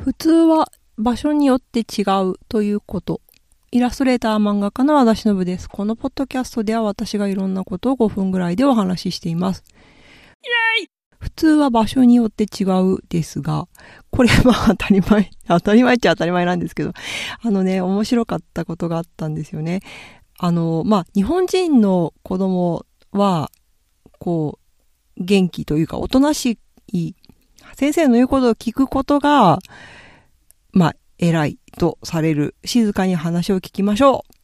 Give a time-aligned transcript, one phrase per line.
[0.00, 3.20] 普通は場所によって違うということ。
[3.70, 5.68] イラストレーター漫画家の和田忍です。
[5.68, 9.62] このポッドキャストでは私がいろんなことを5分ぐらいでお話ししています。
[10.78, 13.68] イェイ普通は場所によって違うですが、
[14.10, 16.94] これは当たり前、当たり前っちゃ当たり前なんですけど、
[17.42, 19.80] あのね、面白かったことがあったんですよね。
[20.38, 23.50] あの、まあ、日本人の子供は、
[24.18, 24.58] こ
[25.18, 26.58] う、元気というか、おとなし
[26.90, 27.14] い
[27.76, 29.58] 先生の言うことを聞くことが、
[30.72, 32.54] まあ、偉いとされる。
[32.64, 34.40] 静かに話を聞きましょう。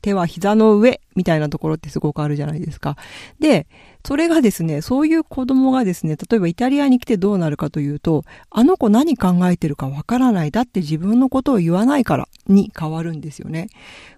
[0.00, 2.96] 手は膝の上みたいなところってすごくあるじゃないですか。
[3.38, 3.66] で、
[4.04, 10.50] それがですね、そういう子供がですね、例えばイタリアに来てどうなるかというと、あの子何考えてるかわからない。
[10.50, 13.68] だって自分のことを言わないからに変わるんですよね。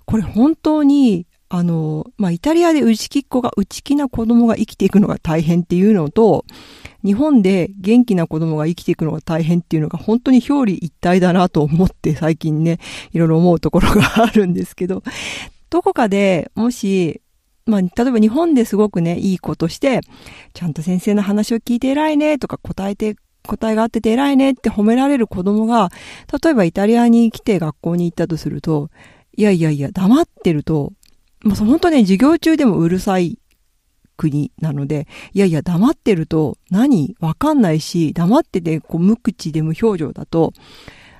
[0.06, 6.44] これ本当にあの、まあ、イタリアで内気っ子が内気な子供が生きていくのが大変っていうのと、
[7.04, 12.78] 日本で元気な子供が生きていくのが大変っていうのが本当に表裏一体だなと思って最近ね、
[13.12, 15.02] いろいろ思うところがあるんですけど、
[15.70, 17.20] どこかでもし、
[17.66, 20.00] まあ、例えば日本ですごくね、いい子として、
[20.54, 25.90] ちゃんと先生の話を聞いて偉いねとか答えて、答えがあってて偉いねって褒められる子供が、
[26.42, 28.90] 例えばイタリアに来て学校に行ったとすると、
[29.36, 30.92] いやいやいや、黙ってると
[31.46, 33.38] まあ、本当ね、授業中でもうるさい
[34.16, 40.52] 国なので、いやいや、黙ってると何わかんないし、黙ってて、こう、無口で無表情だと、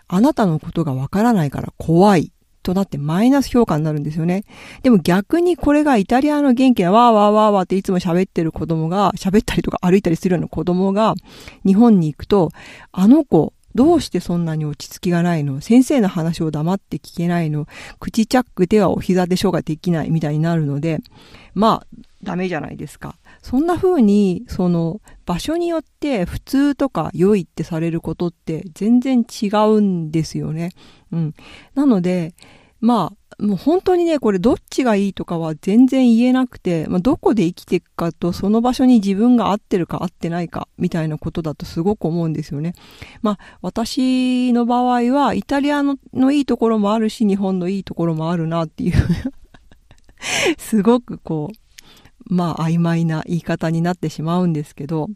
[0.09, 2.33] あなたのことがわからないから怖い。
[2.63, 4.43] となってマイナス評価になるんですよね。
[4.83, 11.15] でも逆にこれがイタリアの元気なわーわーわーわーっていつも喋ってる子供が、喋ったりとか歩いたりするような子供が
[11.65, 12.51] 日本に行くと、
[12.91, 15.61] あの子、どうしてそんなに落ち着きがないの？
[15.61, 17.69] 先生の話を黙って聞けないの？
[18.01, 20.99] 口チャックではお膝でしょができないみたいになるので、
[21.55, 21.87] まあ、
[22.27, 23.15] ダメじゃないですか。
[23.41, 30.73] そんな風に、その、場所によって普通とか良いってされることって全然違うんですよね。
[31.13, 31.35] うん。
[31.75, 32.35] なので、
[32.81, 42.75] まあ、もう本当にね、これどっちがいいとかは全然言えなくて、まあ、どこで生きていくかと、その場所に自分が合ってるか合ってないか、みたいなことだとすごく思うんですよね。
[43.23, 48.95] まあ、私の場合は、イタリアののいいところもあるし、日本のいいところもあるなっていう
[50.59, 51.66] すごくこう、
[52.27, 55.09] まあ、曖昧な言い方になってしまうんですけど、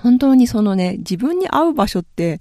[0.00, 2.40] 本当にそのね、自分に合う場所って、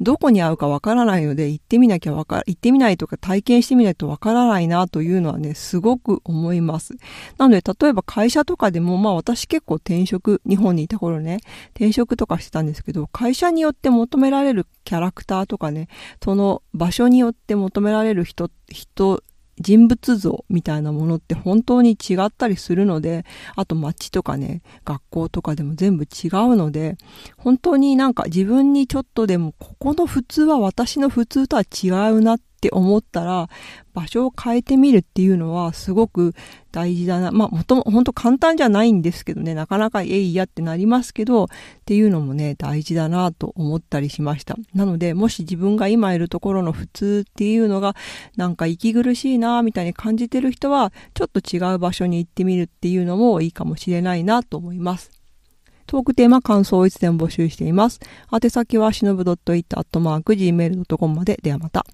[0.00, 6.94] どこに合うかわからないので、行ってみなきゃわか、行ってみないとか体験してみないとわからないなというのはね、すごく思います。
[7.38, 11.38] なので、例えば会社とかでも、まあ私結構転職、日本にいた頃ね、
[11.76, 15.88] 転職とかしてたんですけど、会社によって求められるキャラクターとかね、
[16.22, 19.22] その場所によって求められる人、人、
[19.58, 23.24] 人物像みたいなものって本当に違ったりするので、
[23.54, 26.98] あと街とかね、学校とかでも全部違うので、
[27.36, 33.48] 本当になんか自分にちょっとでもここの普通は私の普通とは違うなっって思ったら、
[33.92, 36.34] 場所を変えてみるっていうのはすごく
[36.72, 37.30] 大事だな。
[37.30, 41.48] まあ、もとも、ほんと簡単じゃないんですけどね、なかなかえいやってなりますけど、っ
[41.84, 44.56] ていうのもね、大事だなと思ったりしました。
[44.74, 47.94] なので、もし自分が今いるところの普通っていうのが、
[48.36, 55.10] なんか息苦しいなみたいに感じてる人は、ちょっと違う場所に行ってみるっていうのもいいかもしれないなと思います。
[55.86, 58.00] トークテーマ、感想をいつでも募集しています。
[58.32, 61.38] 宛先はしのぶ .it.gmail.com まで。
[61.42, 61.86] ではまた。